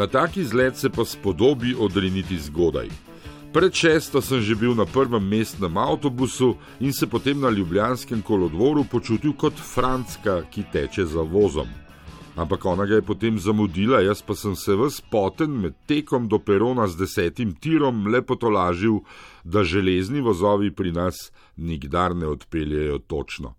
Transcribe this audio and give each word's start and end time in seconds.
Na 0.00 0.06
taki 0.06 0.44
zlet 0.44 0.76
se 0.76 0.88
pa 0.90 1.04
spodobi 1.04 1.74
odriniti 1.78 2.38
zgodaj. 2.38 2.88
Pred 3.52 3.74
šesto 3.74 4.22
sem 4.24 4.40
že 4.40 4.54
bil 4.56 4.72
na 4.72 4.86
prvem 4.88 5.20
mestnem 5.28 5.76
avtobusu 5.76 6.54
in 6.80 6.92
se 6.92 7.06
potem 7.06 7.40
na 7.40 7.50
ljubljanskem 7.50 8.22
kolodvoru 8.22 8.84
počutil 8.84 9.36
kot 9.36 9.60
Francka, 9.60 10.40
ki 10.50 10.64
teče 10.72 11.04
za 11.04 11.20
vozom. 11.20 11.68
Ampak 12.36 12.64
ona 12.64 12.86
ga 12.86 12.94
je 12.94 13.02
potem 13.02 13.38
zamudila, 13.38 14.00
jaz 14.00 14.22
pa 14.22 14.34
sem 14.34 14.56
se 14.56 14.72
vse 14.72 15.02
poten 15.10 15.50
med 15.50 15.76
tekom 15.86 16.28
do 16.28 16.38
perona 16.38 16.88
z 16.88 16.96
desetim 16.96 17.52
tirom 17.52 18.06
lepo 18.08 18.40
tolažil, 18.40 19.02
da 19.44 19.64
železni 19.64 20.24
vozovi 20.24 20.72
pri 20.72 20.92
nas 20.96 21.28
nikdar 21.56 22.16
ne 22.16 22.26
odpeljejo 22.26 22.98
točno. 22.98 23.54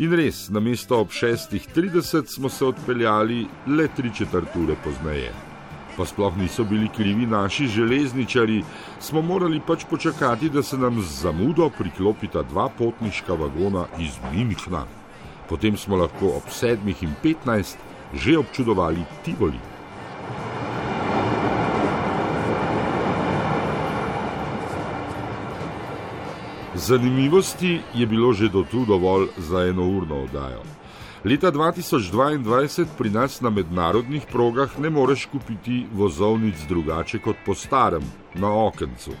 In 0.00 0.14
res, 0.16 0.48
na 0.48 0.60
mesto 0.60 0.96
ob 0.96 1.10
6:30 1.12 2.26
smo 2.26 2.48
se 2.48 2.64
odpeljali 2.64 3.46
le 3.66 3.88
tri 3.96 4.10
četrt 4.14 4.56
ure 4.56 4.74
pozneje. 4.84 5.32
Pa 5.96 6.06
sploh 6.06 6.36
niso 6.40 6.64
bili 6.64 6.88
krivi 6.96 7.26
naši 7.26 7.66
železničari, 7.66 8.62
smo 9.00 9.22
morali 9.22 9.60
pač 9.66 9.84
počakati, 9.90 10.48
da 10.48 10.62
se 10.62 10.78
nam 10.78 11.02
z 11.02 11.20
zamudo 11.22 11.68
priklopita 11.78 12.42
dva 12.42 12.68
potniška 12.78 13.34
vagona 13.34 13.84
iz 13.98 14.16
Mimikna. 14.32 14.86
Potem 15.48 15.76
smo 15.76 15.96
lahko 15.96 16.32
ob 16.36 16.48
7:15 16.48 17.76
že 18.14 18.38
občudovali 18.38 19.04
Tivoli. 19.24 19.69
Zanimivosti 26.80 27.80
je 27.94 28.06
bilo 28.06 28.32
že 28.32 28.48
do 28.48 28.64
tu 28.70 28.84
dovolj 28.84 29.26
za 29.36 29.66
eno 29.66 29.84
urno 29.84 30.22
oddajo. 30.24 30.62
Leta 31.24 31.52
2022 31.52 32.86
pri 32.98 33.10
nas 33.10 33.40
na 33.40 33.50
mednarodnih 33.50 34.22
progah 34.32 34.78
ne 34.78 34.90
moreš 34.90 35.26
kupiti 35.26 35.86
vozovnic 35.92 36.56
drugače 36.68 37.18
kot 37.18 37.36
po 37.46 37.54
starem, 37.54 38.02
na 38.34 38.52
okencu. 38.64 39.12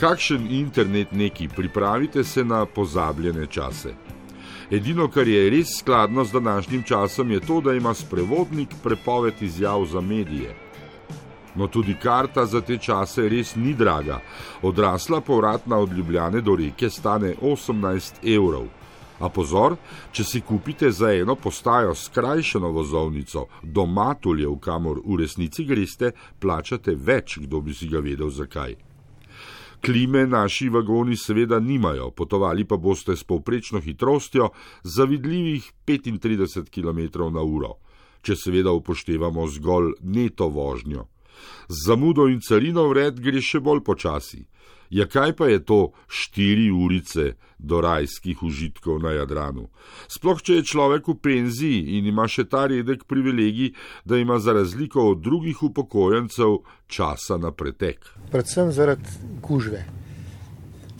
Kakšen 0.00 0.46
internet 0.50 1.12
neki, 1.12 1.48
pripravite 1.48 2.24
se 2.24 2.44
na 2.44 2.66
pozabljene 2.66 3.46
čase. 3.46 3.94
Edino, 4.70 5.08
kar 5.08 5.28
je 5.28 5.50
res 5.50 5.78
skladno 5.78 6.24
z 6.24 6.32
današnjim 6.32 6.82
časom, 6.82 7.30
je 7.30 7.40
to, 7.40 7.60
da 7.60 7.74
ima 7.74 7.94
sprevodnik 7.94 8.68
prepoved 8.82 9.42
izjav 9.42 9.84
za 9.84 10.00
medije. 10.00 10.54
No, 11.54 11.68
tudi 11.68 11.94
karta 12.00 12.46
za 12.46 12.60
te 12.60 12.78
čase 12.78 13.28
res 13.28 13.56
ni 13.56 13.74
draga. 13.74 14.20
Odrasla 14.62 15.20
povratna 15.20 15.78
od 15.78 15.92
Ljubljane 15.92 16.40
do 16.40 16.56
reke 16.56 16.90
stane 16.90 17.34
18 17.42 18.24
evrov. 18.36 18.70
A 19.22 19.28
pozor, 19.28 19.76
če 20.10 20.24
si 20.24 20.40
kupite 20.40 20.90
za 20.90 21.12
eno 21.14 21.36
postajo 21.36 21.94
skrajšano 21.94 22.72
vozovnico 22.74 23.44
do 23.62 23.84
Matuljev, 23.86 24.56
kamor 24.58 24.98
v 25.04 25.20
resnici 25.20 25.64
greste, 25.64 26.10
plačate 26.40 26.96
več, 26.96 27.38
kdo 27.44 27.60
bi 27.60 27.74
si 27.74 27.86
ga 27.92 28.00
vedel 28.02 28.32
zakaj. 28.34 28.74
Klime 29.82 30.26
naši 30.26 30.68
vagoni 30.68 31.16
seveda 31.16 31.60
nimajo, 31.60 32.10
potovali 32.10 32.64
pa 32.64 32.76
boste 32.76 33.16
s 33.16 33.24
povprečno 33.24 33.80
hitrostjo 33.80 34.50
zavidljivih 34.82 35.70
35 35.86 36.70
km/h, 36.70 37.72
če 38.22 38.36
seveda 38.36 38.72
upoštevamo 38.72 39.46
zgolj 39.46 39.96
neto 40.02 40.48
vožnjo. 40.48 41.11
Z 41.68 41.86
zamudo 41.86 42.28
in 42.28 42.40
carino 42.40 42.88
vred 42.88 43.20
gre 43.20 43.40
še 43.40 43.60
bolj 43.60 43.84
počasi. 43.84 44.46
Ja, 44.92 45.06
kaj 45.08 45.32
pa 45.36 45.46
je 45.48 45.64
to 45.64 45.92
štiri 46.08 46.68
urice 46.70 47.32
do 47.58 47.80
rajskih 47.80 48.42
užitkov 48.42 49.00
na 49.00 49.14
Jadranu? 49.16 49.70
Sploh, 50.04 50.42
če 50.44 50.58
je 50.58 50.66
človek 50.68 51.08
v 51.08 51.14
penziji 51.16 51.96
in 51.96 52.10
ima 52.10 52.26
še 52.28 52.44
ta 52.44 52.66
redek 52.68 53.06
privilegij, 53.08 53.72
da 54.04 54.20
ima 54.20 54.36
za 54.36 54.52
razliko 54.52 55.06
od 55.14 55.22
drugih 55.24 55.62
upokojencev 55.64 56.58
časa 56.92 57.40
na 57.40 57.54
pretek. 57.56 58.04
Predvsem 58.34 58.72
zaradi 58.76 59.16
gužve. 59.40 59.80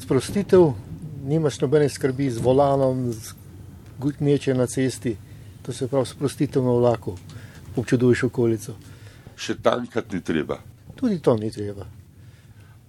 Sprostitev, 0.01 0.73
nimaš 1.29 1.61
nobene 1.61 1.93
skrbi 1.93 2.31
z 2.33 2.41
volanom, 2.41 3.11
z 3.13 3.37
gutneče 4.01 4.57
na 4.57 4.65
cesti, 4.67 5.19
to 5.63 5.77
se 5.77 5.91
pravi 5.93 6.09
sprostitev 6.09 6.65
na 6.65 6.73
vlaku, 6.81 7.19
občuduješ 7.77 8.25
okolico 8.33 8.73
še 9.43 9.59
tankati 9.63 10.17
ni 10.17 10.23
treba. 10.25 10.61
Tudi 10.97 11.19
to 11.23 11.37
ni 11.37 11.51
treba. 11.51 11.87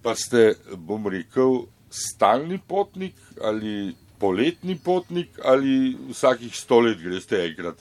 Pa 0.04 0.14
ste, 0.14 0.54
bom 0.76 1.06
rekel, 1.10 1.64
stalni 1.90 2.58
potnik 2.58 3.14
ali 3.42 3.94
poletni 4.18 4.76
potnik 4.78 5.38
ali 5.44 5.96
vsakih 6.10 6.56
sto 6.56 6.80
let 6.80 7.00
greste 7.02 7.40
enkrat. 7.46 7.80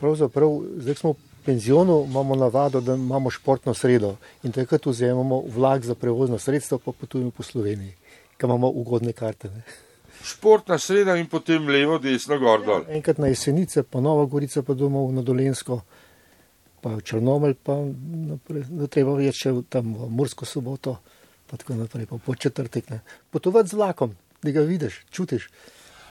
Pravzaprav, 0.00 0.62
zdaj 0.80 0.94
smo 0.94 1.12
v 1.12 1.44
penzionu, 1.44 2.04
imamo 2.08 2.36
navado, 2.36 2.80
da 2.80 2.94
imamo 2.94 3.30
športno 3.30 3.74
sredo 3.74 4.16
in 4.42 4.52
takrat 4.52 4.86
vzemamo 4.86 5.42
vlak 5.48 5.84
za 5.84 5.94
prevozno 5.94 6.38
sredstvo, 6.38 6.78
pa 6.78 6.92
potujemo 6.92 7.30
po 7.30 7.42
Sloveniji, 7.42 7.94
ker 8.36 8.48
imamo 8.48 8.68
ugodne 8.82 9.12
karte. 9.12 9.50
Ne. 9.50 9.62
Športna 10.24 10.78
sreda 10.78 11.16
in 11.16 11.26
potem 11.26 11.68
levo, 11.68 11.98
desno, 11.98 12.38
gor 12.38 12.64
dol. 12.64 12.84
Ja, 12.88 12.96
enkrat 12.96 13.18
na 13.18 13.28
jesenice, 13.32 13.82
pa 13.82 14.00
Nova 14.00 14.24
Gorica, 14.24 14.62
pa 14.62 14.74
domov 14.74 15.12
na 15.16 15.22
Dolensko 15.24 15.80
pa 16.82 16.94
v 16.96 17.04
Črnomelj, 17.04 17.56
pa 17.62 17.76
naprej, 18.32 18.64
da 18.70 18.88
treba 18.90 19.14
več 19.18 19.44
še 19.44 19.52
tam 19.72 19.92
v 19.96 20.08
Mursko 20.12 20.48
soboto, 20.48 20.98
pa 21.50 21.60
tako 21.60 21.76
naprej, 21.80 22.08
pa 22.10 22.18
po 22.18 22.34
četrtek. 22.34 22.90
Ne. 22.90 23.00
Potovati 23.30 23.72
z 23.72 23.78
vlakom, 23.80 24.16
da 24.42 24.54
ga 24.56 24.64
vidiš, 24.66 25.02
čutiš. 25.12 25.50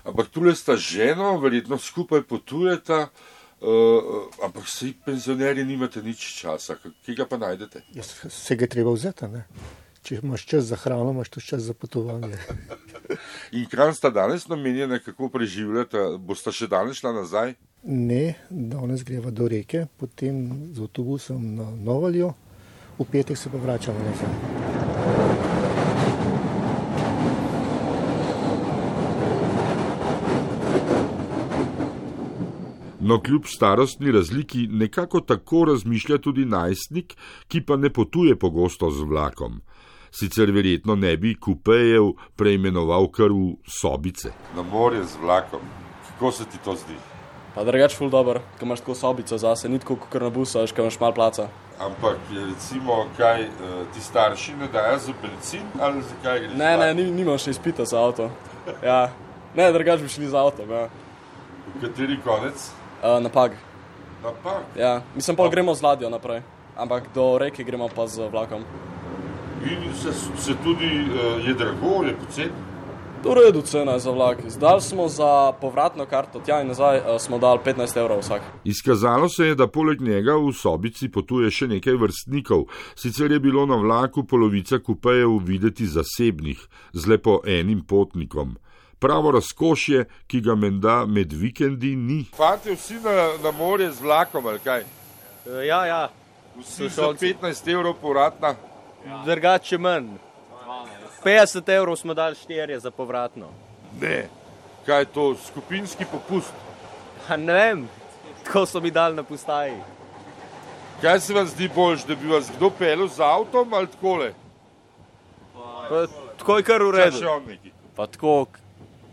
Ampak 0.08 0.32
tu 0.34 0.44
le 0.46 0.56
sta 0.56 0.78
ženo, 0.78 1.36
verjetno 1.42 1.78
skupaj 1.82 2.24
potujeta, 2.30 3.10
uh, 3.10 4.30
ampak 4.46 4.64
vsi 4.66 4.94
penzionerji 5.06 5.66
nimate 5.68 6.04
nič 6.06 6.24
časa, 6.40 6.80
ki 6.80 7.18
ga 7.18 7.28
pa 7.30 7.42
najdete. 7.42 7.84
Ja, 7.94 8.06
se 8.06 8.56
ga 8.56 8.70
treba 8.70 8.96
vzeti, 8.96 9.30
ne. 9.34 9.46
Če 10.06 10.22
imaš 10.24 10.46
čas 10.48 10.70
za 10.70 10.78
hrano, 10.80 11.12
imaš 11.12 11.30
tudi 11.34 11.50
čas 11.52 11.66
za 11.68 11.76
potovanje. 11.76 12.40
In 13.58 13.66
kam 13.68 13.92
sta 13.94 14.10
danes 14.10 14.48
namenjena, 14.48 15.02
kako 15.04 15.28
preživljate, 15.34 16.06
boste 16.24 16.54
še 16.56 16.70
danes 16.72 17.02
šla 17.02 17.12
nazaj? 17.18 17.58
Ne, 17.84 18.36
danes 18.50 19.04
greva 19.04 19.32
do 19.32 19.48
reke, 19.48 19.86
potem 19.98 20.74
z 20.76 20.82
avtobusom 20.84 21.56
na 21.56 21.70
Novaljo, 21.72 22.34
v 23.00 23.06
petek 23.08 23.38
se 23.38 23.50
pa 23.50 23.58
vračamo 23.58 24.00
nazaj. 24.04 24.34
No, 33.00 33.22
kljub 33.24 33.48
starostni 33.48 34.12
razliki, 34.12 34.68
nekako 34.68 35.22
tako 35.22 35.64
razmišlja 35.66 36.18
tudi 36.18 36.46
najstnik, 36.46 37.16
ki 37.48 37.62
pa 37.66 37.78
ne 37.78 37.90
potuje 37.90 38.36
pogosto 38.36 38.92
z 38.92 39.08
vlakom. 39.08 39.62
Sicer 40.12 40.52
verjetno 40.52 40.96
ne 40.96 41.16
bi 41.18 41.32
kupejev 41.40 42.12
preimenoval 42.36 43.08
kar 43.08 43.32
v 43.32 43.56
sobice. 43.66 44.34
Na 44.56 44.68
morje 44.68 45.04
z 45.04 45.16
vlakom, 45.24 45.64
kako 46.10 46.32
se 46.32 46.46
ti 46.46 46.60
to 46.66 46.76
zdi? 46.76 47.00
Pa 47.60 47.66
drugač 47.68 47.92
ful 47.92 48.08
dobro, 48.08 48.40
ko 48.56 48.64
imaš 48.64 48.80
tako 48.80 48.94
sobico 48.96 49.38
zase, 49.38 49.68
ni 49.70 49.82
tako 49.84 49.98
kot 50.00 50.22
na 50.24 50.30
busu, 50.32 50.62
veš, 50.62 50.72
ko 50.72 50.80
imaš 50.80 50.96
mal 51.00 51.12
placa. 51.12 51.50
Ampak 51.76 52.30
recimo, 52.32 53.02
kaj 53.18 53.42
eh, 53.42 53.50
ti 53.94 54.00
starši 54.00 54.56
ne 54.56 54.70
dajo 54.72 55.00
za 55.04 55.16
benzin 55.20 55.66
ali 55.82 56.02
za 56.02 56.16
kaj 56.24 56.40
greš? 56.40 56.54
Ne, 56.56 56.70
ne, 56.78 56.94
nimaš 57.18 57.44
še 57.44 57.58
izpita 57.58 57.84
za 57.84 58.00
avto. 58.00 58.30
Ja. 58.80 59.10
Ne, 59.60 59.68
drugač 59.76 60.00
bi 60.00 60.08
šli 60.08 60.32
za 60.32 60.40
avto. 60.40 60.64
Ja. 60.72 60.86
V 61.76 61.84
kateri 61.84 62.16
konec? 62.24 62.70
Uh, 63.04 63.20
na 63.20 63.28
pag. 63.28 63.60
Na 64.24 64.32
pag? 64.44 64.64
Ja, 64.80 65.02
mislim, 65.16 65.36
pa 65.36 65.52
gremo 65.52 65.76
z 65.76 65.84
ladjo 65.84 66.16
naprej, 66.16 66.46
ampak 66.80 67.12
do 67.12 67.28
reke 67.44 67.68
gremo 67.68 67.92
pa 67.92 68.08
z 68.08 68.32
vlakom. 68.32 68.64
In 69.68 69.84
se, 70.00 70.16
se 70.16 70.56
tudi 70.64 70.96
uh, 71.12 71.44
je 71.44 71.60
drago, 71.60 72.08
je 72.08 72.16
poceni? 72.24 72.69
Je 73.26 73.36
redu 73.36 73.62
cena 73.62 74.00
za 74.00 74.12
vlak. 74.12 74.38
Zdaj 74.48 74.82
smo 74.82 75.08
za 75.08 75.52
povratno 75.52 76.06
karto 76.06 76.40
tja 76.40 76.62
in 76.62 76.68
nazaj, 76.68 76.98
eh, 76.98 77.20
smo 77.20 77.38
dali 77.38 77.60
15 77.66 77.98
evrov 77.98 78.20
vsak. 78.20 78.42
Izkazalo 78.64 79.30
se 79.30 79.46
je, 79.46 79.56
da 79.56 79.68
poleg 79.68 80.02
njega 80.02 80.34
v 80.36 80.54
sobici 80.54 81.10
potuje 81.12 81.52
še 81.52 81.68
nekaj 81.68 81.94
vrstnikov. 81.94 82.64
Sicer 82.96 83.32
je 83.32 83.40
bilo 83.40 83.66
na 83.66 83.76
vlaku 83.76 84.24
polovica 84.24 84.80
kupejev 84.80 85.38
videti 85.44 85.88
zasebnih, 85.88 86.68
z 86.94 87.08
lepo 87.08 87.42
enim 87.46 87.82
potnikom. 87.82 88.56
Pravo 89.00 89.32
razkošje, 89.32 90.06
ki 90.28 90.42
ga 90.42 90.56
menda 90.56 91.06
med 91.06 91.34
vikendi 91.34 91.96
ni. 91.96 92.26
Fantje, 92.36 92.76
vsi 92.76 93.04
na, 93.04 93.36
na 93.44 93.52
morje 93.52 93.92
z 93.92 94.02
vlakom, 94.02 94.46
ali 94.46 94.60
kaj? 94.60 94.82
E, 94.82 95.66
ja, 95.68 95.86
ja. 95.86 96.10
Vsi 96.60 96.90
so 96.90 97.14
15 97.14 97.72
evrov 97.74 97.94
povratna. 98.02 98.56
Ja. 99.08 99.24
Drugače 99.26 99.78
manj. 99.78 100.29
50 101.24 101.70
evrov 101.76 101.96
smo 101.96 102.14
dali 102.14 102.36
štirje 102.36 102.80
za 102.80 102.92
povratno. 102.92 103.48
Ne, 104.02 104.28
kaj 104.86 105.02
je 105.02 105.06
to 105.06 105.36
skupinski 105.36 106.06
popust? 106.12 106.54
Ha, 107.28 107.38
ne 107.38 107.54
vem, 107.54 107.88
tako 108.44 108.66
so 108.66 108.80
mi 108.80 108.92
dali 108.92 109.16
na 109.16 109.24
postaji. 109.24 109.76
Kaj 111.02 111.20
se 111.20 111.34
vam 111.34 111.48
zdi 111.48 111.70
boljš, 111.76 112.04
da 112.04 112.16
bi 112.16 112.28
vas 112.28 112.52
kdo 112.58 112.70
pelil 112.70 113.08
z 113.08 113.20
avtom 113.24 113.74
ali 113.74 113.88
takole? 113.88 114.34
Pa, 115.90 116.06
tako 116.38 116.58
je 116.58 116.64
kar 116.64 116.84
v 116.84 116.92
redu. 116.92 117.18
Pa 117.96 118.08
tako, 118.08 118.46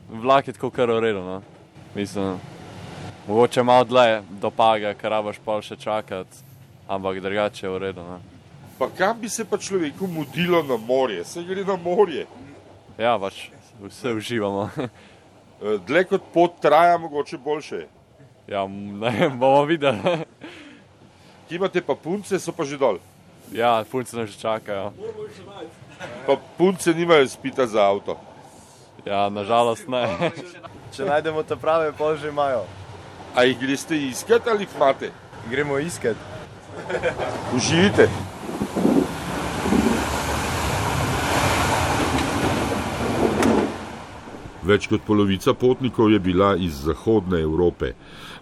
vlak 0.08 0.48
je 0.48 0.52
tako 0.52 0.70
kar 0.70 0.90
urejen. 0.90 1.16
No? 1.16 1.42
Mislim, 1.94 2.40
mogoče 3.28 3.62
malo 3.62 3.84
dlje 3.84 4.22
do 4.30 4.50
paga, 4.50 4.94
ker 4.94 5.10
rabaš 5.10 5.38
pol 5.44 5.62
še 5.62 5.76
čakati, 5.76 6.42
ampak 6.88 7.20
drugače 7.20 7.66
je 7.66 7.70
urejen. 7.70 7.96
No? 7.96 8.35
Pa 8.78 8.88
kam 8.98 9.20
bi 9.20 9.28
se 9.28 9.44
pa 9.44 9.56
človeku 9.58 10.06
mudilo 10.06 10.62
na 10.62 10.76
morje? 10.76 11.24
Se 11.24 11.42
gre 11.42 11.64
na 11.64 11.76
morje. 11.76 12.26
Ja, 12.98 13.16
pač 13.18 13.48
vse 13.80 14.12
uživamo. 14.12 14.70
Eh, 15.56 15.78
Dlje 15.88 16.04
kot 16.04 16.22
pot 16.34 16.58
traja, 16.60 16.98
mogoče 17.00 17.38
boljše. 17.40 17.86
ja, 18.48 18.66
ne 18.68 19.10
vem, 19.10 19.38
bomo 19.40 19.64
videli. 19.64 19.96
Ki 21.48 21.56
imate 21.56 21.80
pa 21.80 21.94
punce, 21.96 22.36
so 22.38 22.52
pa 22.52 22.64
že 22.68 22.76
dol. 22.76 22.98
ja, 23.52 23.84
punce 23.90 24.16
nas 24.16 24.28
že 24.30 24.36
čakajo. 24.36 24.92
Pa 26.26 26.36
punce 26.58 26.92
nimajo 26.92 27.24
spita 27.28 27.64
za 27.66 27.88
avto. 27.88 28.18
Ja, 29.06 29.28
nažalost 29.32 29.88
ne. 29.88 30.04
Če 30.92 31.08
najdemo 31.08 31.40
te 31.42 31.56
prave, 31.56 31.92
pol 31.96 32.16
že 32.20 32.28
imajo. 32.28 32.66
A 33.32 33.44
jih 33.48 33.56
greste 33.56 33.96
iskat 33.96 34.44
ali 34.48 34.68
jih 34.68 34.76
imate? 34.76 35.08
Gremo 35.48 35.78
iskat. 35.78 36.16
Uživite. 37.56 38.08
Več 44.66 44.88
kot 44.90 45.04
polovica 45.06 45.52
potnikov 45.54 46.10
je 46.10 46.18
bila 46.18 46.56
iz 46.58 46.80
zahodne 46.82 47.38
Evrope. 47.38 47.92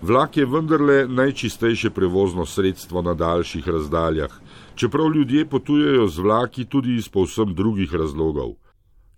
Vlak 0.01 0.37
je 0.37 0.47
vendarle 0.49 1.05
najčistejše 1.09 1.91
prevozno 1.91 2.47
sredstvo 2.47 3.03
na 3.03 3.13
daljših 3.15 3.69
razdaljah, 3.69 4.33
čeprav 4.75 5.13
ljudje 5.13 5.45
potujejo 5.45 6.09
z 6.09 6.25
vlaki 6.25 6.65
tudi 6.65 6.97
iz 6.97 7.09
povsem 7.09 7.53
drugih 7.55 7.93
razlogov. 7.93 8.55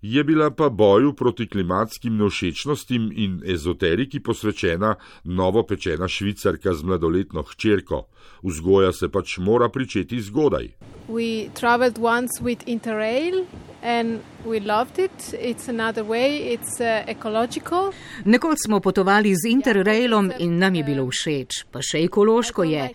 Je 0.01 0.23
bila 0.23 0.51
pa 0.51 0.69
boju 0.69 1.13
proti 1.13 1.47
klimatskim 1.49 2.17
nevšečnostim 2.17 3.11
in 3.15 3.41
ezoteriki 3.45 4.19
posvečena 4.19 4.95
novopečena 5.23 6.07
švicarka 6.07 6.73
z 6.73 6.83
mladoletno 6.83 7.43
hčerko. 7.43 8.05
Vzgoja 8.43 8.91
se 8.93 9.09
pač 9.09 9.37
mora 9.37 9.69
pričeti 9.69 10.21
zgodaj. 10.21 10.69
We 11.09 11.49
traveled 11.53 11.97
once 11.97 12.43
with 12.43 12.63
Interrail 12.67 13.45
and 13.83 14.19
we 14.45 14.59
loved 14.59 14.99
it. 14.99 15.33
It's 15.33 15.69
another 15.69 16.03
way, 16.03 16.53
it's 16.53 16.79
uh, 16.79 17.03
ecological. 17.07 17.91
Nekoč 18.25 18.57
smo 18.65 18.79
potovali 18.79 19.35
z 19.35 19.49
Interrailom 19.49 20.31
in 20.39 20.57
nam 20.57 20.75
je 20.75 20.83
bilo 20.83 21.07
všeč, 21.07 21.63
pa 21.71 21.81
še 21.81 22.03
ekološko 22.03 22.63
je. 22.63 22.89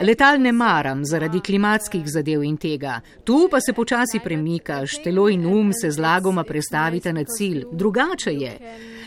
Letal 0.00 0.40
ne 0.42 0.52
maram 0.52 1.04
zaradi 1.04 1.40
klimatskih 1.40 2.06
zadev 2.06 2.42
in 2.42 2.56
tega. 2.56 3.00
Tu 3.24 3.48
pa 3.50 3.60
se 3.60 3.72
počasi 3.72 4.20
premikaš, 4.24 4.98
telo 5.04 5.28
in 5.28 5.46
um 5.46 5.72
se 5.72 5.90
zlagoma 5.90 6.41
prestavita 6.44 7.12
na 7.12 7.24
cilj. 7.24 7.64
Drugače 7.72 8.30
je. 8.30 8.58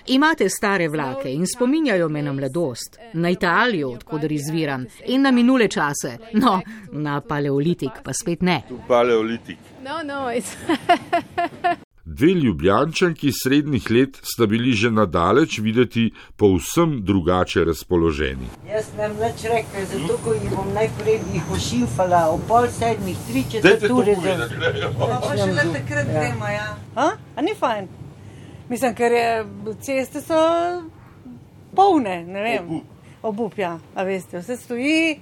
Imate 0.08 0.50
stare 0.50 0.88
vlake 0.88 1.34
in 1.34 1.48
spominjajo 1.48 2.10
me 2.10 2.22
na 2.22 2.34
mladost, 2.34 2.98
na 3.14 3.30
Italijo, 3.30 3.90
odkudar 3.90 4.32
izviram, 4.32 4.86
in 5.06 5.22
na 5.22 5.32
minule 5.32 5.68
čase. 5.68 6.18
No, 6.34 6.62
na 6.92 7.22
paleolitik 7.22 7.92
pa 8.04 8.14
spet 8.14 8.42
ne. 8.42 8.62
Paleolitik. 8.88 9.58
No, 9.84 10.04
no, 10.04 10.30
it's 10.30 10.56
Dve 12.06 12.28
ljubljančanki 12.28 13.32
srednjih 13.34 13.92
let 13.92 14.20
sta 14.24 14.46
bili 14.46 14.72
že 14.74 14.92
nadaleč 14.92 15.58
videti 15.60 16.04
povsem 16.38 17.02
drugače 17.04 17.64
razpoloženi. 17.66 18.46
Jaz 18.70 18.86
ne 18.98 19.08
bom 19.10 19.18
več 19.18 19.44
rekel, 19.44 19.86
zato 19.86 20.18
ko 20.24 20.34
jih 20.34 20.52
bom 20.52 20.68
najprej 20.74 21.20
jih 21.34 21.52
ošimfala 21.52 22.28
ob 22.30 22.42
pol 22.48 22.68
sedmih, 22.70 23.18
tri 23.28 23.44
četrt 23.52 23.90
ure. 23.90 24.16
da- 24.16 24.50
Pa 25.00 25.38
še 25.38 25.52
le 25.52 25.64
takrat 25.74 26.08
Ja. 26.08 26.14
gremo, 26.14 26.48
ja. 26.48 26.68
A? 26.96 27.08
A 27.36 27.42
ni 27.42 27.56
fajn? 27.56 27.88
Mislim, 28.70 28.94
ker 28.96 29.12
je, 29.12 29.46
ceste 29.82 30.22
so 30.22 30.38
polne, 31.76 32.24
ne 32.24 32.42
vem. 32.42 32.82
Obup, 33.24 33.58
ja, 33.58 33.80
a 33.96 34.04
veste, 34.04 34.38
vse 34.40 34.58
stoji 34.58 35.20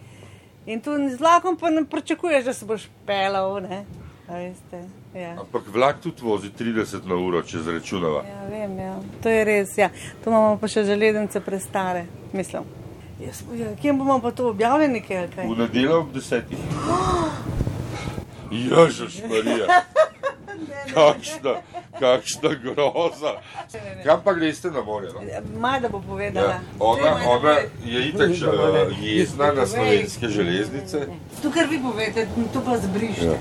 in 0.66 0.82
tu 0.82 0.92
z 1.10 1.16
vlakom 1.18 1.56
pa 1.58 1.70
ne 1.70 1.86
pričakuješ, 1.86 2.46
da 2.46 2.54
se 2.54 2.66
boš 2.66 2.90
pelal, 3.06 3.62
ne. 3.62 3.86
A 4.28 4.34
veste, 4.34 4.84
ja. 5.16 5.34
Ampak 5.40 5.68
vlak 5.74 6.02
tudi 6.02 6.22
vozi 6.22 6.52
30 6.60 7.06
na 7.06 7.16
uro, 7.16 7.42
če 7.42 7.64
zračunava. 7.66 8.24
Ja, 8.28 8.46
vem, 8.50 8.78
ja. 8.80 8.96
To 9.24 9.30
je 9.30 9.44
res, 9.44 9.78
ja. 9.78 9.90
Tu 10.24 10.30
imamo 10.30 10.58
pa 10.62 10.68
še 10.68 10.86
železnice 10.88 11.42
prestare, 11.42 12.06
mislim. 12.34 12.70
Jaz, 13.22 13.44
ja, 13.56 13.76
kje 13.82 13.94
bomo 13.94 14.20
pa 14.20 14.32
to 14.32 14.50
objavljeni, 14.50 15.02
kaj? 15.02 15.28
kaj? 15.36 15.48
V 15.48 15.58
nedeljo 15.58 16.00
ob 16.04 16.14
desetih. 16.14 16.58
Ježiš, 18.70 19.22
Marija. 19.30 19.68
Kakšna, 20.94 21.54
kakšna 22.00 22.50
groza. 22.62 23.34
Kam 24.04 24.22
pa 24.24 24.34
greste 24.34 24.72
na 24.72 24.82
morje? 24.82 25.10
No? 25.14 25.22
Majda 25.60 25.90
bo 25.90 26.02
povedala. 26.08 26.50
Ja, 26.50 26.60
ona, 26.80 27.18
ona 27.28 27.56
je 27.86 28.08
itak 28.10 28.30
jezna 29.02 29.54
na 29.54 29.68
slovenske 29.68 30.28
železnice. 30.28 31.08
Tu 31.42 31.52
kar 31.52 31.68
vi 31.70 31.82
povete, 31.82 32.28
tu 32.54 32.62
pa 32.66 32.78
zbrište. 32.78 33.26
Ja, 33.26 33.38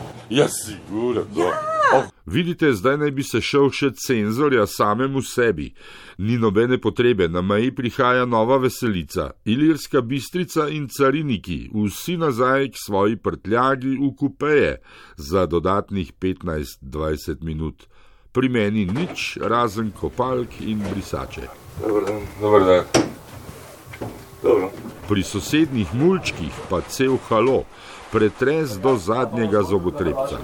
sigurno. 0.49 1.21
Ja. 1.37 1.73
Oh, 1.95 2.05
vidite, 2.27 2.73
zdaj 2.73 2.97
naj 2.97 3.11
bi 3.11 3.23
se 3.23 3.41
šel 3.41 3.69
še 3.71 3.91
cenzorja 4.07 4.67
samemu 4.67 5.21
sebi. 5.23 5.75
Ni 6.19 6.39
nobene 6.41 6.79
potrebe, 6.81 7.29
na 7.29 7.43
meji 7.43 7.75
prihaja 7.75 8.25
nova 8.25 8.57
veselica, 8.57 9.31
ilirska 9.45 10.01
bistrica 10.01 10.69
in 10.73 10.89
cariniki, 10.89 11.69
vsi 11.75 12.17
nazaj 12.17 12.71
k 12.73 12.81
svoji 12.87 13.17
prtljagi 13.17 13.97
v 14.01 14.13
kupeje 14.17 14.77
za 15.17 15.47
dodatnih 15.47 16.13
15-20 16.21 17.45
minut. 17.45 17.85
Pri 18.33 18.49
meni 18.49 18.87
nič 18.89 19.37
razen 19.43 19.91
kopalk 19.93 20.61
in 20.61 20.81
brisače. 20.89 21.51
Dobar 22.41 22.65
dan. 22.65 22.81
Dobro. 24.43 24.71
Pri 25.09 25.23
sosednjih 25.23 25.93
mulčkih 25.95 26.55
pa 26.71 26.81
cel 26.89 27.19
halo, 27.29 27.65
pretres 28.13 28.79
do 28.79 28.97
zadnjega 28.97 29.63
zobotrebca. 29.63 30.39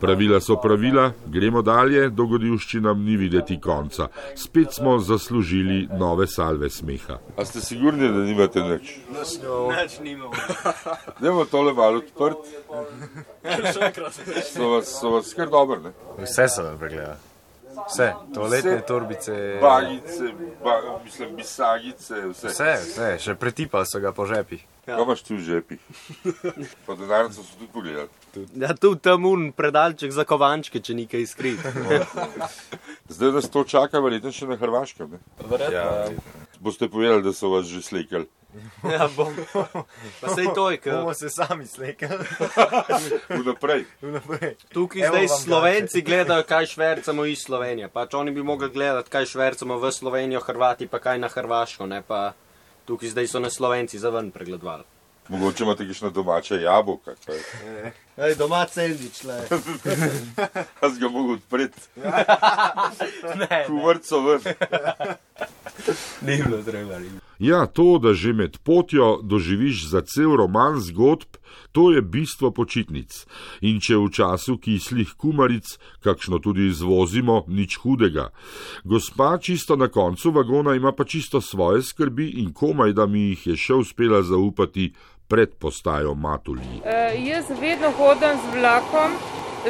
Pravila 0.00 0.40
so 0.40 0.56
pravila, 0.56 1.10
gremo 1.26 1.62
dalje, 1.62 2.08
dogodivščinam 2.10 3.04
ni 3.04 3.16
videti 3.16 3.60
konca. 3.60 4.08
Spet 4.34 4.74
smo 4.74 4.98
zaslužili 4.98 5.88
nove 5.98 6.26
salve 6.26 6.70
smeha. 6.70 7.18
A 7.36 7.44
ste 7.44 7.60
sigurni, 7.60 8.08
da 8.08 8.24
nimate 8.26 8.62
nič? 8.62 8.96
Nič 9.12 9.98
nimamo. 10.02 10.32
Dajmo 11.22 11.44
tole 11.44 11.72
malo 11.72 12.02
odprt. 12.02 12.50
So 14.50 14.68
vas, 14.74 14.92
so 15.00 15.14
vas 15.14 15.32
kar 15.34 15.48
dobro, 15.50 15.80
ne? 15.80 15.94
Vse 16.18 16.48
so 16.48 16.68
pregleda. 16.80 17.16
Vse, 17.76 18.08
toaletne 18.34 18.76
Vse. 18.78 18.86
torbice. 18.86 19.58
Bagice, 19.60 20.30
ba, 20.64 20.76
mislim, 21.04 21.36
bisagice, 21.36 22.22
vse. 22.32 22.48
Vse, 22.48 22.72
vse, 22.86 23.10
še 23.20 23.34
pretipali 23.34 23.86
so 23.86 24.00
ga 24.00 24.12
po 24.16 24.26
žepih. 24.26 24.64
Kaj 24.86 25.02
imaš 25.02 25.22
tu 25.26 25.34
v 25.34 25.42
žepih? 25.42 25.80
Pa 26.86 26.94
denarnico 26.94 27.42
so 27.42 27.56
tudi 27.58 27.68
pogledali. 27.74 28.08
Ja, 28.54 28.70
tu 28.74 28.94
tam 28.94 29.26
un 29.26 29.48
predalček 29.52 30.12
za 30.14 30.22
kovančke, 30.24 30.78
če 30.80 30.94
nekaj 30.94 31.26
skrit. 31.26 31.58
Zdaj 33.14 33.32
nas 33.34 33.50
to 33.50 33.64
čaka, 33.66 33.98
verjetno 34.00 34.30
še 34.30 34.46
na 34.46 34.56
Hrvaškem. 34.60 35.18
Verjetno. 35.42 35.74
Ja. 35.74 36.45
Boste 36.66 36.90
povedali, 36.90 37.22
da 37.22 37.30
so 37.30 37.48
vas 37.54 37.70
že 37.70 37.78
slikali. 37.78 38.26
Ja, 38.82 39.06
bom. 39.16 39.30
Pa 40.20 40.34
sej 40.34 40.50
to 40.50 40.70
je, 40.74 40.80
Bomo 40.82 41.14
se 41.14 41.30
sami 41.30 41.66
slekali. 41.66 42.26
Vnaprej. 43.38 43.84
Vnaprej. 44.02 44.56
tukaj 44.74 45.06
Evo 45.06 45.14
zdaj 45.14 45.28
Slovenci 45.28 46.02
gledajo, 46.02 46.42
kaj 46.42 46.66
švercamo 46.66 47.22
iz 47.30 47.46
Slovenije. 47.46 47.86
Pač 47.88 48.14
oni 48.14 48.34
bi 48.34 48.42
mogli 48.42 48.70
gledati, 48.70 49.10
kaj 49.10 49.30
švercamo 49.30 49.78
v 49.78 49.92
Slovenijo, 49.92 50.40
Hrvati 50.40 50.90
pa 50.90 50.98
kaj 50.98 51.22
na 51.22 51.28
Hrvaško, 51.28 51.86
ne 51.86 52.02
pa 52.02 52.32
tukaj 52.86 53.14
zdaj 53.14 53.30
so 53.30 53.38
nas 53.38 53.54
Slovenci 53.54 53.98
za 53.98 54.10
ven 54.10 54.34
pregledovali. 54.34 54.95
Mogoče 55.28 55.64
imate 55.64 55.86
kakšna 55.86 56.10
domača 56.10 56.54
jabolka. 56.56 57.14
kaj? 57.26 57.36
Ej, 58.16 58.34
doma 58.34 58.66
sendvič, 58.66 59.24
le. 59.24 59.40
Jaz 60.82 60.98
ga 60.98 61.08
mogo 61.08 61.32
odpreti. 61.32 61.80
Ne, 63.36 63.64
Kuvrco 63.66 64.20
ven. 64.20 64.40
ni 66.20 66.42
bilo 66.42 66.62
treba. 66.62 66.98
Ja, 67.38 67.66
to, 67.66 67.98
da 67.98 68.14
že 68.14 68.32
med 68.32 68.58
potjo 68.64 69.20
doživiš 69.22 69.88
za 69.88 70.00
cel 70.00 70.36
roman 70.36 70.80
zgodb, 70.80 71.36
to 71.72 71.92
je 71.92 72.02
bistvo 72.02 72.50
počitnic. 72.50 73.26
In 73.60 73.80
če 73.80 73.98
v 74.00 74.08
času 74.12 74.56
kislih 74.56 75.12
kumaric, 75.20 75.76
kakšno 76.00 76.40
tudi 76.40 76.70
izvozimo, 76.72 77.44
nič 77.48 77.76
hudega. 77.84 78.30
Gospa 78.84 79.36
čisto 79.38 79.76
na 79.76 79.88
koncu 79.88 80.32
vagona 80.32 80.74
ima 80.74 80.92
pa 80.92 81.04
čisto 81.04 81.40
svoje 81.40 81.82
skrbi 81.82 82.30
in 82.40 82.52
komaj, 82.52 82.92
da 82.92 83.06
mi 83.06 83.28
jih 83.32 83.46
je 83.52 83.56
še 83.56 83.74
uspela 83.84 84.22
zaupati 84.22 84.92
pred 85.28 85.54
postajo 85.58 86.14
Matulji. 86.14 86.80
Uh, 86.80 87.12
jaz 87.28 87.50
vedno 87.60 87.90
hodim 87.98 88.40
z 88.40 88.56
vlakom, 88.56 89.20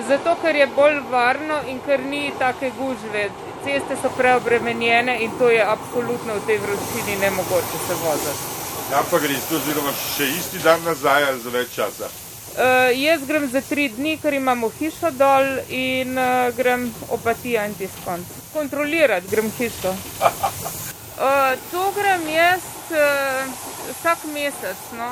zato 0.09 0.37
ker 0.43 0.57
je 0.57 0.69
bolj 0.77 1.01
varno 1.11 1.63
in 1.71 1.81
ker 1.87 2.05
ni 2.05 2.31
take 2.39 2.71
gužve. 2.79 3.31
Ceste 3.67 3.97
so 4.03 4.11
preobremenjene 4.17 5.19
in 5.27 5.31
to 5.39 5.51
je 5.51 5.63
absolutno 5.63 6.35
v 6.35 6.47
tej 6.47 6.59
vročini 6.59 7.17
nemogoče 7.21 7.79
se 7.87 7.95
voziti. 8.05 8.45
Kam 8.91 9.05
pa 9.11 9.19
greš, 9.19 9.51
oziroma 9.59 9.91
še 9.99 10.29
isti 10.31 10.63
dan 10.63 10.85
nazaj 10.87 11.25
ali 11.29 11.41
za 11.43 11.51
več 11.51 11.75
časa? 11.75 12.11
Uh, 12.57 12.89
jaz 12.95 13.25
grem 13.27 13.49
za 13.51 13.61
tri 13.61 13.89
dni, 13.93 14.15
ker 14.23 14.37
imamo 14.39 14.71
hišo 14.79 15.11
dol 15.19 15.49
in 15.69 16.15
uh, 16.17 16.55
grem 16.57 16.87
opatija 17.13 17.67
in 17.67 17.75
tiskon. 17.75 18.23
Kontrolirati 18.55 19.29
grem 19.29 19.51
hišo. 19.59 19.93
Uh, 20.23 21.53
to 21.73 21.83
grem 21.99 22.29
jaz 22.31 22.71
uh, 22.95 23.43
vsak 23.91 24.25
mesec. 24.33 24.87
No. 24.97 25.11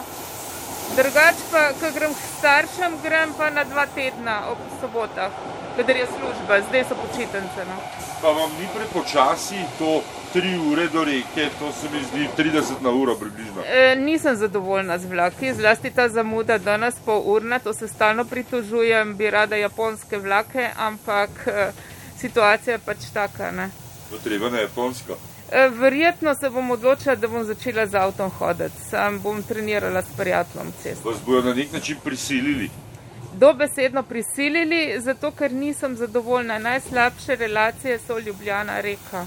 Drugač 0.95 1.43
pa, 1.51 1.67
ko 1.81 1.91
grem 1.99 2.15
k 2.15 2.31
staršem, 2.39 2.97
grem 3.03 3.35
pa 3.35 3.51
na 3.51 3.67
dva 3.67 3.89
tedna 3.91 4.39
ob 4.53 4.61
sobotah, 4.79 5.35
kadar 5.77 5.97
je 5.97 6.07
služba, 6.07 6.61
zdaj 6.69 6.85
so 6.85 6.95
počitnice. 6.95 7.61
No. 7.69 7.77
Pa 8.23 8.29
vam 8.29 8.51
ni 8.61 8.67
prepočasi 8.77 9.57
to 9.79 10.03
tri 10.33 10.59
ure 10.59 10.89
do 10.89 11.05
reke, 11.05 11.49
to 11.59 11.73
se 11.73 11.89
mi 11.93 12.05
zdi 12.05 12.29
30 12.37 12.83
na 12.83 12.91
uro 12.91 13.15
približno. 13.15 13.63
E, 13.67 13.97
nisem 13.97 14.37
zadovoljna 14.37 14.99
z 14.99 15.07
vlaki, 15.07 15.55
zlasti 15.55 15.91
ta 15.91 16.09
zamuda 16.09 16.59
danes 16.59 16.95
pol 17.05 17.23
urna, 17.25 17.59
to 17.59 17.75
se 17.75 17.89
stalno 17.89 18.25
pritožujem, 18.25 19.17
bi 19.17 19.31
rada 19.31 19.57
japonske 19.57 20.19
vlake, 20.19 20.71
ampak 20.77 21.31
e, 21.47 21.71
situacija 22.19 22.75
je 22.75 22.79
pač 22.79 22.99
taka. 23.15 23.51
Ne. 23.51 23.71
To 24.11 24.19
treba 24.19 24.51
na 24.51 24.59
japonsko. 24.59 25.17
E, 25.53 25.69
verjetno 25.69 26.35
se 26.35 26.51
bom 26.51 26.71
odločila, 26.71 27.15
da 27.15 27.29
bom 27.29 27.45
začela 27.45 27.87
z 27.87 27.95
avtom 27.95 28.31
hoditi, 28.31 28.89
sam 28.91 29.21
bom 29.21 29.43
trenirala 29.43 30.03
s 30.03 30.17
prijateljem 30.17 30.73
cesto. 30.83 31.09
Vas 31.11 31.19
bojo 31.27 31.43
na 31.43 31.55
nek 31.55 31.73
način 31.73 31.97
prisilili? 32.05 32.71
Dobesedno 33.39 34.03
prisilili, 34.03 35.01
zato 35.01 35.31
ker 35.31 35.53
nisem 35.53 35.97
zadovoljna. 35.97 36.59
Najslabše 36.59 37.37
relacije 37.37 37.99
so 37.99 38.19
Ljubljana 38.19 38.81
reka 38.81 39.27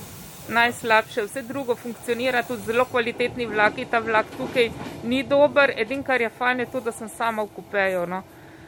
najslabše, 0.49 1.21
vse 1.21 1.41
drugo 1.41 1.75
funkcionira, 1.75 2.43
tudi 2.43 2.61
zelo 2.65 2.85
kvalitetni 2.85 3.45
vlaki. 3.45 3.85
Ta 3.85 3.99
vlak 3.99 4.25
tukaj 4.37 4.71
ni 5.03 5.23
dober, 5.23 5.73
edin 5.77 6.03
kar 6.03 6.21
je 6.21 6.29
fajn, 6.29 6.59
je 6.59 6.71
to, 6.71 6.79
da 6.79 6.91
sem 6.91 7.09
sama 7.09 7.43
v 7.43 7.47
kupeju. 7.55 8.05
No. 8.07 8.23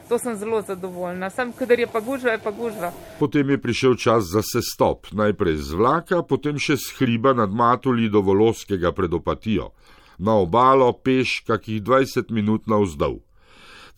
To 0.09 0.17
sem 0.19 0.35
zelo 0.35 0.61
zadovoljna. 0.61 1.29
Sam, 1.29 1.51
kadar 1.51 1.79
je 1.79 1.87
pa 1.87 1.99
gužva, 1.99 2.31
je 2.31 2.41
pa 2.43 2.51
gužva. 2.51 2.91
Potem 3.19 3.49
je 3.49 3.61
prišel 3.61 3.95
čas 3.95 4.23
za 4.33 4.41
sestop. 4.41 5.11
Najprej 5.11 5.55
z 5.55 5.77
vlaka, 5.77 6.23
potem 6.23 6.57
še 6.57 6.77
z 6.77 6.97
hriba 6.97 7.33
nad 7.33 7.53
Matuli 7.53 8.09
do 8.09 8.21
Voloskega 8.21 8.91
pred 8.91 9.13
opatijo. 9.13 9.69
Na 10.17 10.35
obalo 10.35 10.91
peš 10.93 11.43
kakih 11.47 11.81
20 11.83 12.33
minut 12.33 12.67
navzdol. 12.67 13.21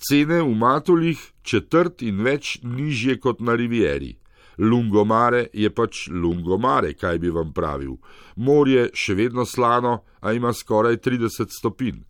Cene 0.01 0.41
v 0.41 0.55
Matulih 0.58 1.20
četrt 1.46 2.01
in 2.01 2.24
več 2.25 2.58
nižje 2.65 3.20
kot 3.22 3.41
na 3.41 3.53
rivieri. 3.53 4.15
Lungomare 4.58 5.48
je 5.53 5.70
pač 5.70 6.08
lungomare, 6.10 6.96
kaj 6.98 7.20
bi 7.22 7.29
vam 7.29 7.51
pravil. 7.53 8.00
Morje 8.36 8.89
še 8.98 9.13
vedno 9.15 9.46
slano, 9.46 10.01
a 10.22 10.34
ima 10.34 10.53
skoraj 10.53 10.98
30 11.05 11.53
stopinj. 11.53 12.01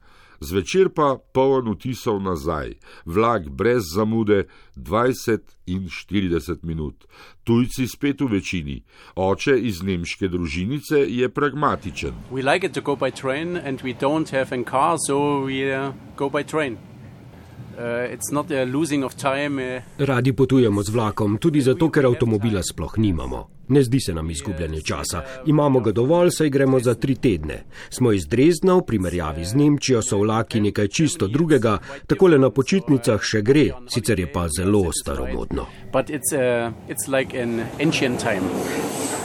Zvečer 0.42 0.90
pa 0.90 1.20
poln 1.36 1.68
vtisov 1.76 2.18
nazaj, 2.24 2.80
vlak 3.06 3.50
brez 3.54 3.92
zamude 3.94 4.48
20 4.74 5.44
in 5.70 5.86
40 5.86 6.64
minut. 6.64 7.06
Tujci 7.44 7.86
spet 7.88 8.24
v 8.24 8.40
večini. 8.40 8.78
Oče 9.16 9.54
iz 9.60 9.84
nemške 9.86 10.32
družinice 10.32 11.04
je 11.06 11.30
pragmatičen. 11.30 12.16
We 12.32 12.42
like 12.42 12.66
it 12.66 12.74
to 12.74 12.82
go 12.82 12.96
by 12.96 13.12
train 13.12 13.58
and 13.58 13.84
we 13.84 13.94
don't 13.94 14.32
have 14.32 14.56
a 14.56 14.64
car, 14.64 14.98
so 14.98 15.46
we 15.46 15.68
uh, 15.70 15.94
go 16.16 16.30
by 16.30 16.42
train. 16.44 16.80
Uh, 17.72 18.12
uh, 19.76 19.84
Radi 19.98 20.34
potujemo 20.34 20.84
z 20.84 20.90
vlakom, 20.90 21.38
tudi 21.38 21.62
zato, 21.62 21.90
ker 21.90 22.06
avtomobila 22.06 22.64
sploh 22.64 22.98
nimamo. 22.98 23.48
Ne 23.72 23.84
zdi 23.84 24.00
se 24.00 24.14
nam 24.14 24.30
izgubljanje 24.30 24.82
časa. 24.82 25.22
Imamo 25.46 25.80
ga 25.80 25.92
dovolj, 25.92 26.30
saj 26.32 26.50
gremo 26.50 26.80
za 26.80 26.94
tri 26.94 27.16
tedne. 27.16 27.64
Smo 27.90 28.12
iz 28.12 28.28
Drezdna, 28.28 28.76
v 28.76 28.86
primerjavi 28.86 29.46
z 29.46 29.56
Nemčijo 29.56 30.02
so 30.02 30.18
vlaki 30.18 30.60
nekaj 30.60 30.88
čisto 30.88 31.28
drugega, 31.28 31.78
takole 32.08 32.38
na 32.38 32.50
počitnicah 32.50 33.24
še 33.24 33.42
gre, 33.42 33.70
sicer 33.88 34.20
je 34.20 34.28
pa 34.28 34.48
zelo 34.52 34.92
staromodno. 34.92 35.68
Ampak 35.88 36.10
je 36.10 36.20
kot 36.20 37.36
ancient 37.80 38.20
time. 38.20 39.21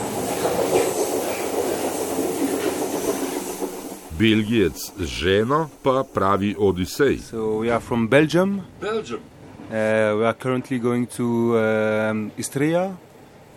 Belgijec 4.19 4.73
z 4.97 5.05
ženo 5.05 5.69
pa 5.83 6.03
pravi 6.13 6.55
Odisej. 6.59 7.17
So 7.17 7.37
we 7.37 7.71
are 7.73 7.79
from 7.79 8.07
Belgium. 8.09 8.61
Belgium. 8.81 9.19
Uh, 9.19 9.73
we 10.19 10.25
are 10.25 10.37
currently 10.41 10.79
going 10.79 11.07
to 11.17 11.23
um, 11.23 12.31
Istria, 12.37 12.95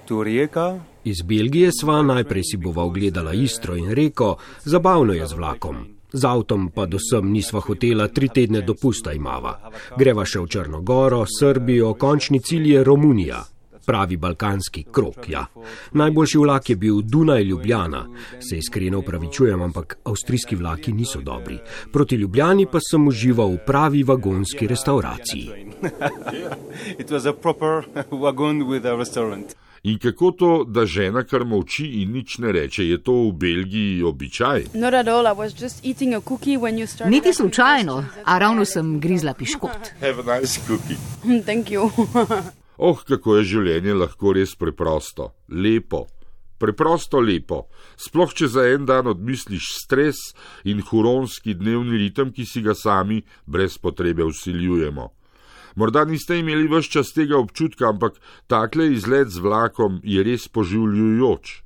to 0.09 0.23
Rijeka. 0.23 0.81
Iz 1.05 1.23
Belgije 1.23 1.71
sva 1.81 2.03
najprej 2.03 2.43
si 2.45 2.57
bova 2.57 2.83
ogledala 2.83 3.33
Istro 3.33 3.77
in 3.77 3.95
reko, 3.95 4.37
zabavno 4.65 5.13
je 5.13 5.27
z 5.27 5.33
vlakom. 5.33 5.77
Z 6.13 6.25
avtom 6.25 6.69
pa 6.75 6.87
do 6.87 6.99
sem 6.99 7.33
nisva 7.33 7.61
hotela 7.61 8.09
tri 8.09 8.29
tedne 8.29 8.61
dopusta 8.61 9.13
imava. 9.13 9.71
Greva 9.97 10.25
še 10.25 10.41
v 10.41 10.47
Črnogoro, 10.47 11.25
Srbijo, 11.39 11.95
končni 11.95 12.41
cilj 12.41 12.73
je 12.73 12.85
Romunija 12.85 13.45
pravi 13.87 14.17
balkanski 14.17 14.85
krok. 14.93 15.29
Ja. 15.29 15.47
Najboljši 15.93 16.39
vlak 16.39 16.71
je 16.71 16.77
bil 16.77 17.01
Dunaj 17.03 17.43
Ljubljana. 17.43 18.07
Se 18.41 18.59
iskreno 18.59 18.99
upravičujem, 18.99 19.63
ampak 19.63 19.99
avstrijski 20.05 20.57
vlaki 20.57 20.93
niso 20.93 21.21
dobri. 21.21 21.59
Proti 21.93 22.15
Ljubljani 22.15 22.67
pa 22.73 22.79
sem 22.91 23.09
užival 23.09 23.49
v 23.49 23.59
pravi 23.67 24.03
vagonski 24.03 24.67
restauraciji. 24.73 25.51
In 29.83 29.99
kako 29.99 30.31
to, 30.31 30.65
da 30.69 30.85
žena 30.87 31.23
kar 31.25 31.45
molči 31.45 31.87
in 32.03 32.13
nič 32.13 32.39
ne 32.39 32.53
reče, 32.53 32.85
je 32.85 32.99
to 33.03 33.13
v 33.13 33.33
Belgiji 33.33 34.03
običaj? 34.03 34.65
Niti 37.09 37.33
slučajno, 37.33 38.05
a 38.25 38.39
ravno 38.39 38.65
sem 38.65 39.01
grizla 39.01 39.35
piškot. 39.35 39.93
Have 40.01 40.21
a 40.21 40.41
nice 40.41 40.61
cookie. 40.67 40.97
Thank 41.49 41.71
you. 41.71 41.91
Oh, 42.81 42.97
kako 43.05 43.35
je 43.37 43.45
življenje 43.45 43.93
lahko 43.93 44.33
res 44.33 44.55
preprosto, 44.57 45.27
lepo, 45.53 46.07
preprosto 46.57 47.21
lepo. 47.21 47.67
Sploh 48.01 48.33
če 48.33 48.49
za 48.55 48.65
en 48.73 48.87
dan 48.89 49.11
odmisliš 49.13 49.75
stres 49.83 50.23
in 50.65 50.81
huronski 50.89 51.59
dnevni 51.61 52.01
ritem, 52.01 52.33
ki 52.33 52.49
si 52.49 52.65
ga 52.65 52.73
sami 52.73 53.21
brez 53.45 53.77
potrebe 53.77 54.25
usiljujemo. 54.25 55.11
Morda 55.77 56.07
niste 56.09 56.41
imeli 56.41 56.73
vse 56.73 56.97
čas 56.97 57.13
tega 57.13 57.37
občutka, 57.37 57.93
ampak 57.93 58.17
takle 58.49 58.89
izlet 58.97 59.29
z 59.29 59.45
vlakom 59.45 60.01
je 60.01 60.25
res 60.25 60.49
poživljujoč. 60.49 61.59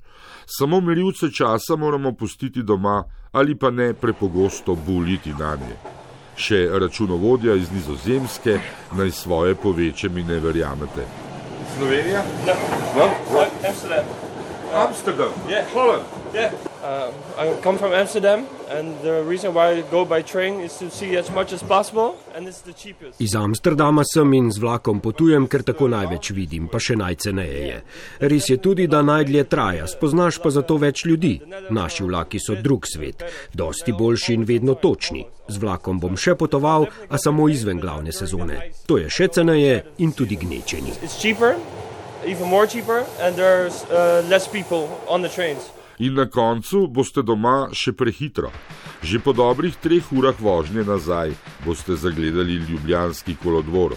Samo 0.51 0.83
merilce 0.83 1.31
časa 1.31 1.79
moramo 1.79 2.17
pustiti 2.19 2.67
doma 2.67 3.05
ali 3.33 3.55
pa 3.55 3.71
ne 3.71 3.95
prepogosto 3.95 4.75
buliti 4.75 5.31
na 5.39 5.55
nje 5.63 6.04
še 6.37 6.69
računovodja 6.81 7.55
iz 7.55 7.71
Nizozemske, 7.71 8.59
naj 8.93 9.11
svoje 9.11 9.55
poveče 9.55 10.09
mi 10.09 10.23
ne 10.23 10.41
verjamete. 10.41 11.07
Slovenija? 11.77 12.23
Ja, 12.47 12.55
no, 12.97 13.09
no. 13.33 13.45
Amsterdam. 13.69 14.05
Amsterdam, 14.75 15.33
ja, 15.49 15.59
yeah. 15.59 15.73
Holland. 15.75 16.03
Yeah. 16.35 16.74
Uh, 16.85 17.11
I 17.39 17.61
come 17.63 17.79
from 17.79 17.95
Amsterdam, 17.95 18.47
and 18.69 19.01
the 19.01 19.25
reason 19.25 19.55
why 19.55 19.71
I 19.71 19.81
go 19.91 20.05
by 20.05 20.21
train 20.21 20.61
is 20.61 20.77
to 20.79 20.91
see 20.91 21.17
as 21.17 21.31
much 21.31 21.53
as 21.55 21.63
possible, 21.63 22.15
and 22.35 22.47
it's 22.47 22.61
the 22.61 22.75
cheapest. 22.75 23.21
Iz 23.21 23.35
Amsterdama 23.35 24.03
sem 24.05 24.35
in 24.35 24.51
z 24.53 24.61
vlakom 24.61 25.01
potujem, 25.01 25.47
ker 25.49 25.63
tako 25.65 25.89
največ 25.89 26.35
vidim, 26.37 26.67
pa 26.69 26.77
še 26.77 26.99
najceneje 27.01 27.63
je. 27.65 27.79
Res 28.29 28.49
je 28.53 28.59
tudi, 28.61 28.85
da 28.87 29.01
najdlje 29.01 29.45
traja, 29.49 29.87
spoznaš 29.89 30.43
pa 30.45 30.53
zato 30.53 30.77
več 30.77 31.07
ljudi. 31.09 31.39
Naši 31.73 32.05
vlaki 32.05 32.37
so 32.37 32.59
drug 32.61 32.85
svet, 32.85 33.25
dosti 33.57 33.95
boljši 33.97 34.37
in 34.37 34.45
vedno 34.45 34.75
točni. 34.77 35.25
Z 35.49 35.63
vlakom 35.65 36.03
bom 36.03 36.19
še 36.21 36.35
potoval, 36.37 36.85
a 37.09 37.17
samo 37.17 37.49
izven 37.49 37.81
glavne 37.81 38.13
sezone. 38.13 38.59
To 38.85 39.01
je 39.01 39.09
še 39.09 39.31
ceneje 39.33 39.81
in 40.05 40.13
tudi 40.13 40.37
gnečeni. 40.37 40.93
Even 42.25 42.49
more 42.49 42.67
cheaper, 42.67 43.05
and 43.21 43.37
there's 43.37 43.85
uh, 43.89 44.25
less 44.29 44.49
people 44.49 44.89
on 45.09 45.21
the 45.21 45.29
trains 45.29 45.73
in 45.99 46.15
na 46.15 46.27
koncu 46.27 46.87
boste 46.87 47.23
doma 47.23 47.69
še 47.73 47.93
prehitro. 47.93 48.51
Že 49.03 49.21
po 49.21 49.33
dobrih 49.33 49.77
treh 49.77 50.13
urah 50.13 50.37
vožnje 50.41 50.85
nazaj 50.85 51.35
boste 51.65 51.97
zagledali 51.97 52.61
ljubljanski 52.69 53.37
kolodvor. 53.43 53.97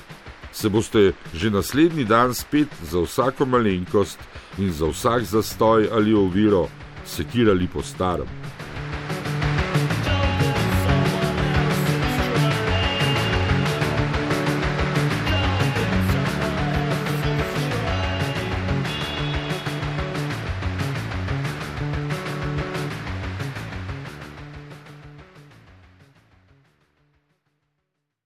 Se 0.52 0.70
boste 0.70 1.14
že 1.34 1.50
naslednji 1.50 2.06
dan 2.06 2.34
spet 2.34 2.68
za 2.84 3.00
vsako 3.00 3.46
malenkost 3.46 4.20
in 4.58 4.72
za 4.74 4.90
vsak 4.90 5.24
zastoj 5.24 5.90
ali 5.92 6.14
oviro 6.14 6.68
sekirali 7.06 7.68
po 7.68 7.82
starem. 7.82 8.57